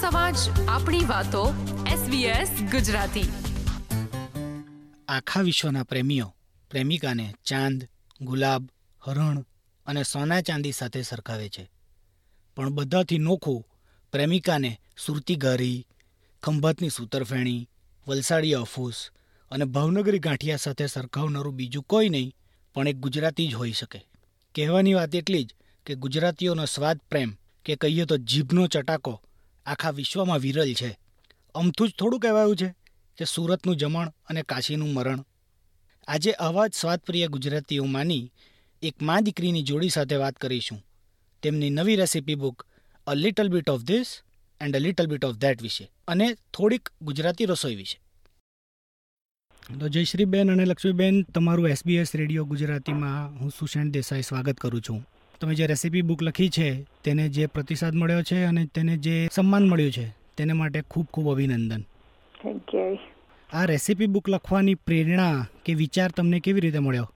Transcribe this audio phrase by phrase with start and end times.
[0.00, 0.36] સમાજ
[0.68, 1.54] આપણી વાતો
[1.86, 3.28] SBS ગુજરાતી.
[5.08, 6.34] આખા વિશ્વના પ્રેમીઓ,
[6.70, 7.88] પ્રેમિકાને ચાંદ,
[8.20, 8.68] ગુલાબ,
[9.02, 9.44] હરણ
[9.86, 11.70] અને સોના ચાંદી સાથે સરખાવે છે.
[12.56, 13.66] પણ બધાથી નોખું
[14.12, 15.86] પ્રેમિકાને સુરતી ઘારી
[16.42, 17.68] ખંભાતની સૂતરફેણી,
[18.08, 19.10] વલસાડી અફૂસ
[19.50, 22.34] અને ભાવનગરી ગાંઠિયા સાથે સરખાવનારું બીજું કોઈ નહીં,
[22.74, 23.98] પણ એક ગુજરાતી જ હોઈ શકે.
[24.54, 25.54] કહેવાની વાત એટલી જ
[25.86, 29.22] કે ગુજરાતીઓનો સ્વાદ પ્રેમ કે કહીએ તો જીભનો ચટાકો
[29.66, 30.98] આખા વિશ્વમાં વિરલ છે.
[31.54, 32.74] અમથું જ થોડું કહેવાયું છે
[33.18, 35.24] કે સુરતનું જમણ અને કાશીનું મરણ.
[36.06, 38.32] આજે આવા જ સ્વાદપ્રિય ગુજરાતીઓમાંની
[38.82, 40.86] એક મા દીકરીની જોડી સાથે વાત કરીશું.
[41.42, 42.66] તેમની નવી recipe book
[43.06, 44.22] a little bit of this
[44.60, 48.00] and a little bit of that વિશે અને થોડીક ગુજરાતી રસોઈ વિશે.
[49.80, 55.06] તો જયશ્રીબેન અને લક્ષ્મીબેન, તમારું એસબીએસ રેડિયો ગુજરાતીમાં હું સુશેન દેસાઈ સ્વાગત કરું છું.
[55.40, 56.68] તમે જે રેસિપી બુક લખી છે
[57.04, 60.06] તેને જે પ્રતિસાદ મળ્યો છે અને તેને જે સન્માન મળ્યું છે
[60.36, 61.82] તેને માટે ખૂબ ખૂબ અભિનંદન.
[62.42, 62.98] થેન્ક યુ
[63.50, 67.08] આ રેસીપી બુક લખવાની પ્રેરણા કે વિચાર તમને કેવી રીતે મળ્યો?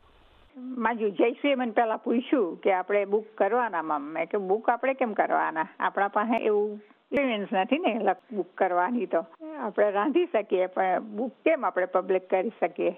[0.56, 5.12] માજુ જયશ્રીએ મને પહેલાં પૂછ્યું કે આપણે બુક કરવાના મમ મેં કે બુક આપણે કેમ
[5.12, 5.68] કરવાના?
[5.78, 6.82] આપણા પાસે એવું
[7.14, 7.98] એક્સપિરિયન્સ નથી ને
[8.32, 9.26] બુક કરવાની તો.
[9.58, 12.96] આપણે રાંધી શકીએ, પણ બુક કેમ આપણે પબ્લિક કરી શકીએ?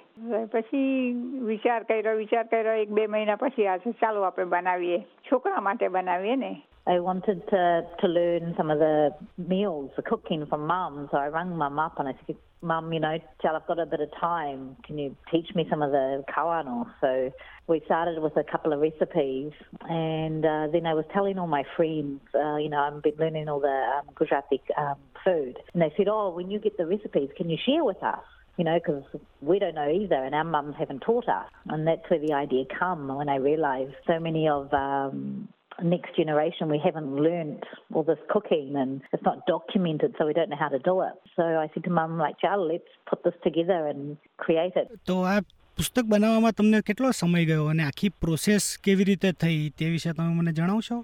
[0.52, 4.98] પછી વિચાર કર્યો વિચાર કર્યો, એક બે મહિના પછી આ ચાલો આપણે બનાવીએ.
[5.00, 6.62] છોકરા માટે બનાવીએ ને.
[6.88, 11.08] I wanted to, to learn some of the meals, the cooking from mum.
[11.10, 13.86] So I rang mum up and I said, Mum, you know, Chal, I've got a
[13.86, 14.76] bit of time.
[14.84, 16.86] Can you teach me some of the kawano?
[17.00, 17.32] So
[17.66, 21.64] we started with a couple of recipes and uh, then I was telling all my
[21.76, 25.58] friends, uh, you know, I've been learning all the um, Gujarati um, food.
[25.74, 28.24] And they said, oh, when you get the recipes, can you share with us?
[28.56, 29.04] you know, because
[29.42, 31.44] we don't know either, and our mums haven't taught us.
[31.66, 35.48] And that's where the idea come when I realised so many of um,
[35.83, 40.49] next generation, we haven't learnt all this cooking and it's not documented, so we don't
[40.49, 41.15] know how to do it.
[41.35, 44.87] So I said to mum, like, Charlie, let's put this together and create it.
[45.05, 45.41] તો આ
[45.77, 50.29] પુસ્તક બનાવવામાં તમને કેટલો સમય ગયો અને આખી પ્રોસેસ કેવી રીતે થઈ તે વિશે તમે
[50.39, 50.97] મને જણાવશો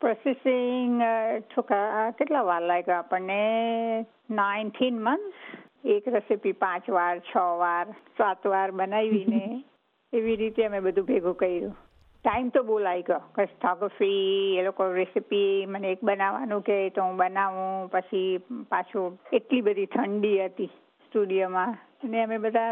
[0.00, 1.00] પ્રોસેસિંગ
[1.54, 3.40] છોકરા કેટલા વાર લાગ્યો આપણને
[4.38, 5.38] નાઇન્ટીન મંથ્સ
[5.96, 7.86] એક રેસીપી પાંચ વાર છ વાર
[8.18, 9.44] સાત વાર બનાવીને
[10.12, 11.76] એવી રીતે અમે બધું ભેગું કર્યું
[12.25, 13.21] ટાઈમ તો બહુ લાગ્યો.
[13.35, 18.29] કસ્ટોગ્રાફી એ લોકો રેસીપી મને એક બનાવવાનું કે તો હું બનાવું પછી
[18.69, 20.71] પાછું એટલી બધી ઠંડી હતી
[21.05, 22.71] સ્ટુડિયોમાં અને અમે બધા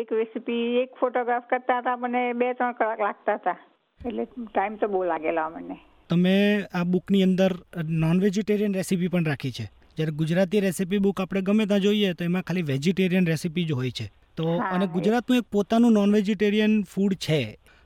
[0.00, 3.58] એક રેસીપી એક ફોટોગ્રાફ કરતા હતા મને બે ત્રણ કલાક લાગતા હતા.
[4.00, 5.78] એટલે ટાઈમ તો બહુ લાગેલો મને
[6.10, 6.34] તમે
[6.74, 7.52] આ બુકની અંદર
[8.02, 9.66] નોન વેજીટેરિયન રેસીપી પણ રાખી છે.
[9.96, 13.90] જ્યારે ગુજરાતી રેસીપી બુક આપણે ગમે ત્યાં જોઈએ તો એમાં ખાલી વેજીટેરિયન રેસીપી જ હોય
[13.90, 14.06] છે.
[14.36, 14.44] તો
[14.74, 17.40] અને ગુજરાતનું એક પોતાનું નોન વેજીટેરિયન ફૂડ છે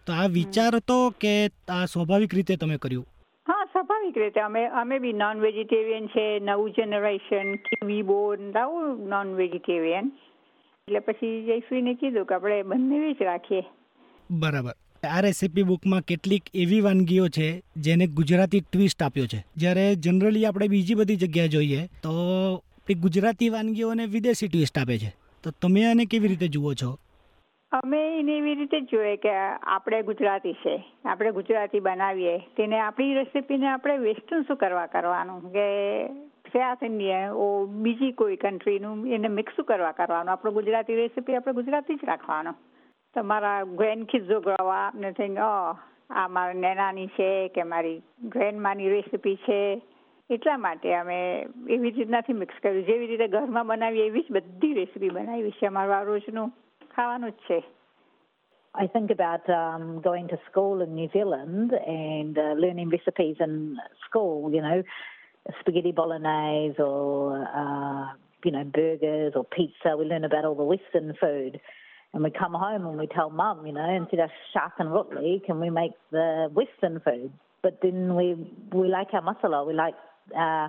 [0.07, 1.33] તો આ વિચાર હતો કે
[1.69, 3.07] આ સ્વાભાવિક રીતે તમે કર્યું?
[3.49, 4.41] હા સ્વાભાવિક રીતે.
[4.41, 10.13] અમે અમે બી નોન વેજીટેરિયન છે નવું જનરેશન કીવી બોર્ન આવું નોન વેજીટેરિયન
[10.89, 13.63] એટલે પછી જયશ્રીને કીધું કે આપણે બંને જ રાખીએ.
[14.31, 14.75] બરાબર.
[15.11, 19.45] આ રેસીપી બુકમાં કેટલીક એવી વાનગીઓ છે જેને ગુજરાતી ટ્વિસ્ટ આપ્યો છે.
[19.57, 22.13] જ્યારે જનરલી આપણે બીજી બધી જગ્યાએ જોઈએ તો
[23.01, 25.15] ગુજરાતી વાનગીઓને વિદેશી ટ્વિસ્ટ આપે છે.
[25.43, 26.99] તો તમે આને કેવી રીતે જુઓ છો?
[27.73, 29.33] અમે એને એવી રીતે જોઈએ કે
[29.75, 30.75] આપણે ગુજરાતી છે,
[31.05, 35.47] આપણે ગુજરાતી બનાવીએ, તેને આપણી રેસીપીને આપણે વેસ્ટર્ન શું કરવા કરવાનું?
[35.53, 35.65] કે
[36.53, 40.33] સાઉથ ઇન્ડિયન ઓ બીજી કોઈ કન્ટ્રીનું એને મિક્સ કરવા કરવાનું?
[40.33, 42.59] આપણું ગુજરાતી રેસીપી આપણે ગુજરાતી જ રાખવાનું.
[43.17, 49.61] તમારા ગ્રેન ખીજો ગળવા ને થિંગ આ મારા નેનાની છે કે મારી ગ્રેન્ડમાની રેસીપી છે.
[50.31, 52.85] એટલા માટે અમે એવી જ નથી મિક્સ કર્યું.
[52.87, 56.53] જેવી રીતે ઘરમાં બનાવીએ એવી જ બધી રેસીપી બનાવી છે અમારા રોજનું.
[56.97, 57.35] খাওয়ানোর
[58.75, 63.77] I think about um, going to school in New Zealand and uh, learning recipes in
[64.07, 64.83] school, you know,
[65.61, 68.15] spaghetti bolognese or, uh,
[68.45, 69.97] you know, burgers or pizza.
[69.99, 71.61] We learn about all the Western food.
[72.15, 75.45] And we come home and we tell mum, you know, instead of shark and rotley,
[75.45, 77.33] can we make the Western food?
[77.63, 78.35] But then we,
[78.73, 79.95] we like our masala, we like
[80.39, 80.69] uh,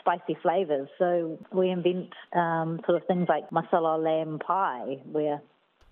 [0.00, 0.88] spicy flavours.
[0.98, 5.40] So we invent um, sort of things like masala lamb pie, where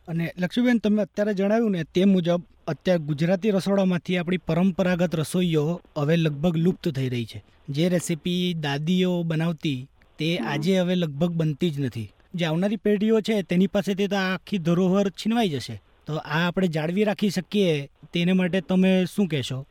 [0.08, 6.16] અને લક્ષ્મીબેન તમે અત્યારે જણાવ્યું ને તે મુજબ અત્યારે ગુજરાતી રસોડામાંથી આપણી પરંપરાગત રસોઈઓ હવે
[6.16, 7.44] લગભગ લુપ્ત થઈ રહી છે.
[7.68, 9.88] જે રેસીપી દાદીઓ બનાવતી
[10.18, 12.10] તે આજે હવે લગભગ બનતી જ નથી.
[12.34, 15.82] જે આવનારી પેઢીઓ છે તેની પાસેથી તો આખી ધરોહર છીનવાઈ જશે.
[16.06, 19.66] તો આ આપણે જાળવી રાખી શકીએ તેને માટે તમે શું કહેશો?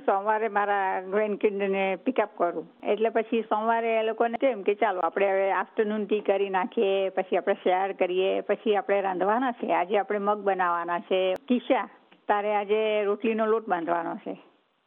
[0.00, 2.72] હું સોમવારે મારા ગ્રેન્ડ કિડને પિકઅપ કરું.
[2.86, 7.36] એટલે પછી સોમવારે એ લોકોને કેમ કે ચાલો, આપણે હવે આફ્ટરનૂન ટી કરી નાખીએ, પછી
[7.36, 9.72] આપણે શેર કરીએ, પછી આપણે રાંધવાના છે.
[9.72, 11.34] આજે આપણે મગ બનાવવાના છે.
[11.34, 11.88] કિશા
[12.28, 14.38] તારે આજે રોટલીનો લોટ બાંધવાનો છે.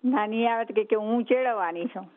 [0.05, 2.09] નાની આવે તો કે હું ચેડવવાની છું.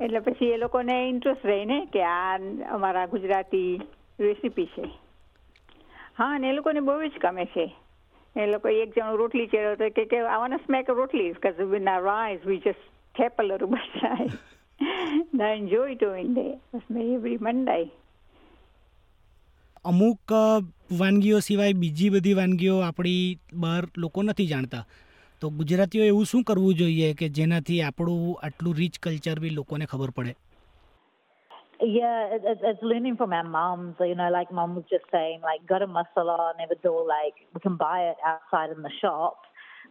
[0.00, 2.38] એટલે પછી એ લોકોને ઇન્ટરેસ્ટ રહીને કે આ
[2.70, 3.80] અમારા ગુજરાતી
[4.20, 4.84] રેસીપી છે.
[6.18, 7.76] હા, અને એ લોકોને બહુ જ ગમે છે.
[8.36, 12.02] એ લોકો એક જણો રોટલી ચેડ્યો તો કે કે આઈ સ્મેક રોટલી because with our
[12.04, 12.82] rice we just
[13.14, 14.02] tap a little bit.
[14.02, 14.30] Right
[15.34, 16.58] they enjoy doing that.
[16.72, 17.90] that's me every
[19.84, 20.32] અમુક
[20.98, 24.86] વાનગીઓ સિવાય બીજી બધી વાનગીઓ આપણી બહાર લોકો નથી જાણતા.
[25.40, 30.10] તો ગુજરાતીઓ એવું શું કરવું જોઈએ કે જેનાથી આપણું આટલું રીચ કલ્ચર બી લોકોને ખબર
[30.10, 30.36] પડે?
[31.86, 33.96] Yeah, it, it, it's learning from our mums.
[34.00, 37.76] You know, like mum was just saying, like garam masala, never do like we can
[37.76, 39.42] buy it outside in the shop.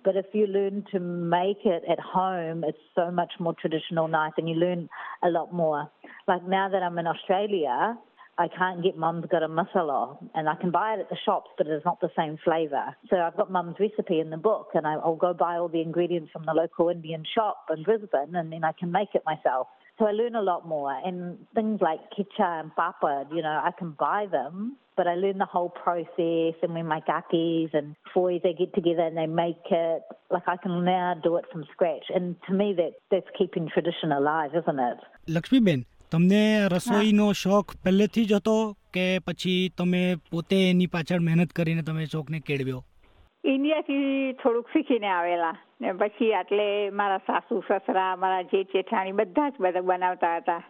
[0.04, 4.34] But if you learn to make it at home, it's so much more traditional, nice,
[4.38, 4.90] and you learn
[5.24, 5.90] a lot more.
[6.28, 7.96] Like now that I'm in Australia,
[8.40, 11.68] I can't get mum's garam masala, and I can buy it at the shops, but
[11.68, 12.96] it's not the same flavour.
[13.10, 16.32] So I've got mum's recipe in the book, and I'll go buy all the ingredients
[16.34, 19.68] from the local Indian shop in Brisbane, and then I can make it myself.
[19.99, 20.93] So I learn a lot more.
[21.07, 25.39] And things like kicha and papad, you know, I can buy them, but I learn
[25.39, 26.55] the whole process.
[26.63, 30.57] And when my kakis and boys, they get together and they make it, like I
[30.57, 32.07] can now do it from scratch.
[32.15, 34.99] And to me, that that's keeping tradition alive, isn't it?
[35.29, 36.43] Laxmiben તમને
[36.75, 38.55] રસોઈનો શોખ પહેલેથી જ હતો
[38.93, 42.81] કે પછી તમે પોતે એની પાછળ મહેનત કરીને તમે શોખને કેળવ્યો
[43.45, 49.54] ઇન્ડિયાથી થોડુંક શીખીને આવેલા ને પછી આટલે મારા સાસુ, સસરા, મારા જે જેઠાણી બધા જ
[49.60, 50.64] બધા બનાવતા હતા.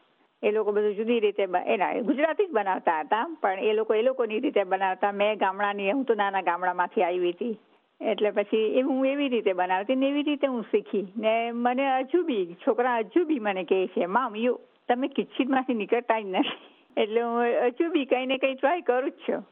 [0.44, 4.40] એ લોકો બધું જુદી રીતે એના ગુજરાતી જ બનાવતા હતા, પણ એ લોકો એ લોકોની
[4.40, 5.12] રીતે બનાવતા.
[5.12, 7.60] મેં ગામડાની, હું તો નાના ગામડામાંથી આવી હતી.
[8.02, 11.14] એટલે પછી એ હું એવી રીતે બનાવતી ને એવી રીતે હું શીખી.
[11.18, 16.20] ને મને હજુ બી, છોકરા હજુ બી મને કહે છે, મામ, યુ, તમે કિચનમાંથી નીકળતા
[16.20, 16.60] જ નથી.
[16.98, 19.48] એટલે હું હજુ બી કંઈ ને કંઈ ટ્રાય કરું જ છું.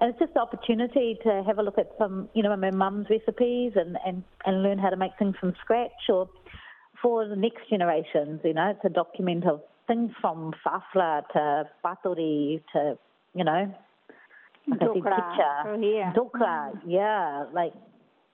[0.00, 3.06] And it's just the opportunity to have a look at some, you know, my mum's
[3.10, 6.28] recipes and, and, and learn how to make things from scratch or
[7.02, 12.62] for the next generations, you know, it's a document of things from fafla to paturi
[12.72, 12.98] to,
[13.34, 13.74] you know,
[14.68, 15.02] like I Dokra.
[15.02, 16.12] kicha, Oh, yeah.
[16.12, 17.72] dokra, yeah, like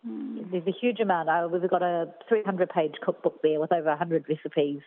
[0.05, 1.29] there's a huge amount.
[1.29, 4.81] Uh, we've got a 300 page cookbook there with over 100 recipes.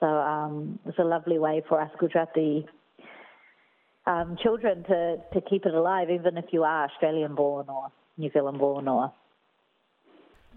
[0.00, 2.66] So um, it's a lovely way for us Gujarati
[4.06, 7.88] um, children to, to keep it alive, even if you are Australian born or
[8.18, 9.10] New Zealand born or.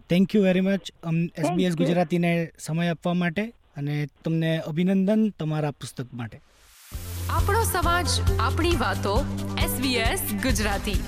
[0.10, 0.90] Thank you very much
[1.42, 3.44] SBS ગુજરાતીને સમય આપવા માટે
[3.78, 3.96] અને
[4.26, 6.38] તમને અભિનંદન તમારા પુસ્તક માટે
[7.38, 8.10] આપણો સમાજ
[8.48, 9.14] આપણી વાતો
[9.66, 11.00] એસબીએસ ગુજરાતી